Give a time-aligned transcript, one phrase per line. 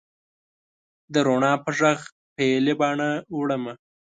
[1.13, 1.99] د رڼا په ږغ
[2.35, 3.73] پیلې باڼه وړمه